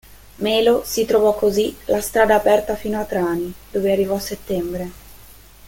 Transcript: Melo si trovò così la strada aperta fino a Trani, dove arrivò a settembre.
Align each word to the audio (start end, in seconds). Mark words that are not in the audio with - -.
Melo 0.39 0.81
si 0.83 1.05
trovò 1.05 1.35
così 1.35 1.77
la 1.85 2.01
strada 2.01 2.33
aperta 2.33 2.75
fino 2.75 2.99
a 2.99 3.05
Trani, 3.05 3.53
dove 3.69 3.91
arrivò 3.91 4.15
a 4.15 4.19
settembre. 4.19 4.91